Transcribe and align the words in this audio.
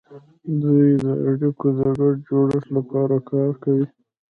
دوی 0.61 0.87
د 1.03 1.05
اړیکو 1.29 1.67
د 1.77 1.79
ګډ 1.99 2.15
جوړښت 2.27 2.67
لپاره 2.77 3.15
کار 3.29 3.49
کوي 3.63 3.85